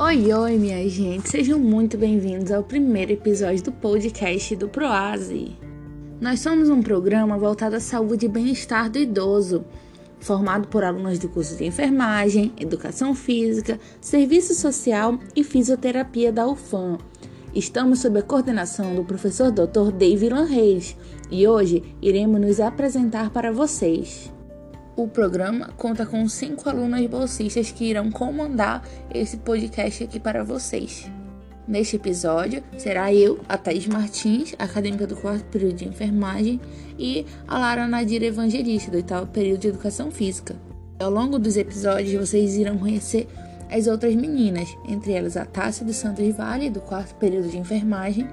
[0.00, 5.56] Oi, oi, minha gente, sejam muito bem-vindos ao primeiro episódio do podcast do Proase.
[6.20, 9.64] Nós somos um programa voltado à saúde e bem-estar do idoso,
[10.20, 16.98] formado por alunos do curso de enfermagem, educação física, serviço social e fisioterapia da UFAM.
[17.52, 19.90] Estamos sob a coordenação do professor Dr.
[19.90, 20.96] David Reis
[21.28, 24.32] e hoje iremos nos apresentar para vocês.
[24.98, 28.82] O programa conta com cinco alunas bolsistas que irão comandar
[29.14, 31.08] esse podcast aqui para vocês.
[31.68, 36.60] Neste episódio, será eu, a Thais Martins, acadêmica do quarto período de enfermagem,
[36.98, 40.56] e a Lara Nadira Evangelista, do oitavo período de educação física.
[40.98, 43.28] Ao longo dos episódios, vocês irão conhecer
[43.70, 48.26] as outras meninas, entre elas a Tássia dos Santos Vale, do quarto período de enfermagem,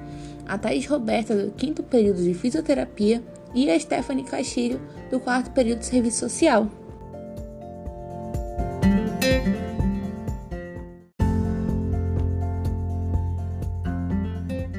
[0.48, 3.22] a Thais Roberta, do quinto período de fisioterapia,
[3.56, 6.70] e a Stephanie Castilho, do quarto período de serviço social.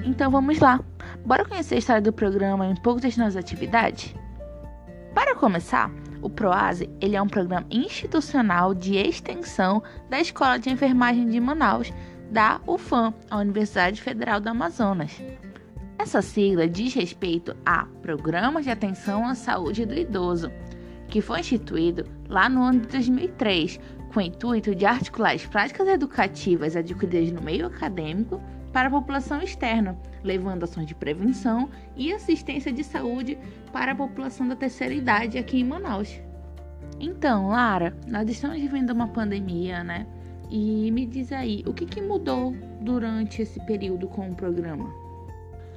[0.04, 0.80] Então vamos lá.
[1.24, 4.14] Bora conhecer a história do programa e um pouco das nossas atividades?
[5.14, 5.90] Para começar,
[6.22, 11.92] o PROASE ele é um programa institucional de extensão da Escola de Enfermagem de Manaus,
[12.30, 15.20] da UFAM, a Universidade Federal do Amazonas.
[16.06, 20.52] Essa sigla diz respeito a Programa de Atenção à Saúde do Idoso,
[21.08, 23.80] que foi instituído lá no ano de 2003,
[24.14, 28.40] com o intuito de articular as práticas educativas adquiridas no meio acadêmico
[28.72, 33.36] para a população externa, levando ações de prevenção e assistência de saúde
[33.72, 36.20] para a população da terceira idade aqui em Manaus.
[37.00, 40.06] Então, Lara, nós estamos vivendo uma pandemia, né?
[40.52, 45.05] E me diz aí, o que, que mudou durante esse período com o programa?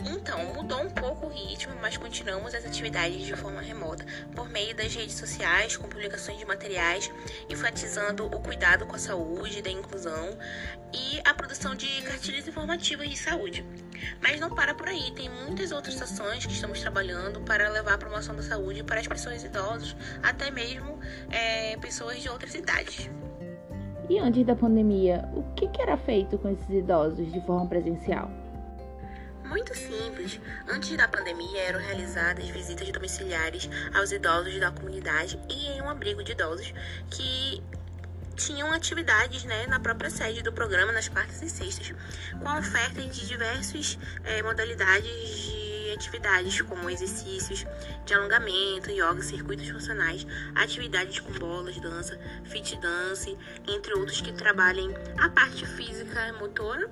[0.05, 4.73] Então, mudou um pouco o ritmo, mas continuamos as atividades de forma remota, por meio
[4.75, 7.11] das redes sociais, com publicações de materiais,
[7.49, 10.37] enfatizando o cuidado com a saúde, da inclusão
[10.93, 13.65] e a produção de cartilhas informativas de saúde.
[14.21, 17.97] Mas não para por aí, tem muitas outras ações que estamos trabalhando para levar a
[17.97, 20.97] promoção da saúde para as pessoas idosas, até mesmo
[21.29, 23.09] é, pessoas de outras idades.
[24.09, 28.31] E antes da pandemia, o que era feito com esses idosos de forma presencial?
[29.49, 30.39] Muito simples.
[30.67, 36.23] Antes da pandemia, eram realizadas visitas domiciliares aos idosos da comunidade e em um abrigo
[36.23, 36.71] de idosos
[37.09, 37.59] que
[38.35, 41.91] tinham atividades né, na própria sede do programa, nas quartas e sextas,
[42.39, 47.65] com oferta de diversas é, modalidades de atividades, como exercícios
[48.05, 53.35] de alongamento, yoga, circuitos funcionais, atividades com bolas, dança, fit dance,
[53.67, 56.87] entre outros que trabalhem a parte física motora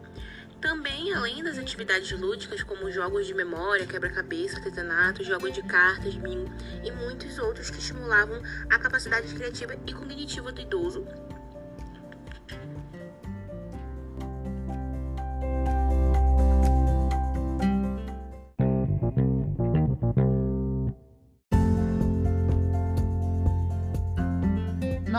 [0.60, 6.52] também, além das atividades lúdicas, como jogos de memória, quebra-cabeça, artesanato, jogos de cartas, bingo
[6.84, 11.06] e muitos outros que estimulavam a capacidade criativa e cognitiva do idoso,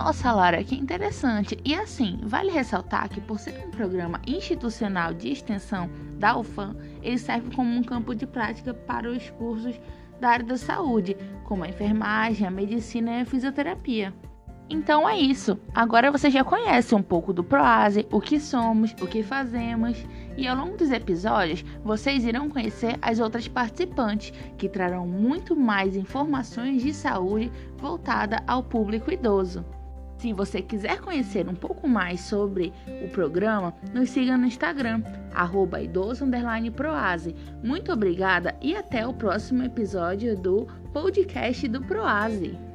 [0.01, 1.59] Nossa, Lara, que interessante.
[1.65, 7.19] E assim, vale ressaltar que por ser um programa institucional de extensão da UFAM, ele
[7.19, 9.75] serve como um campo de prática para os cursos
[10.21, 14.15] da área da saúde, como a enfermagem, a medicina e a fisioterapia.
[14.71, 15.59] Então é isso.
[15.75, 19.99] Agora você já conhece um pouco do Proase, o que somos, o que fazemos,
[20.37, 25.97] e ao longo dos episódios vocês irão conhecer as outras participantes que trarão muito mais
[25.97, 29.65] informações de saúde voltada ao público idoso.
[30.19, 32.73] Se você quiser conhecer um pouco mais sobre
[33.05, 35.03] o programa, nos siga no Instagram,
[35.33, 37.35] arroba idoso_proase.
[37.63, 42.68] Muito obrigada e até o próximo episódio do podcast do Proase.